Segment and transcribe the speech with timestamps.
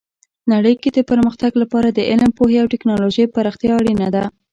[0.51, 4.23] نړۍ کې د پرمختګ لپاره د علم، پوهې او ټیکنالوژۍ پراختیا اړینه ده.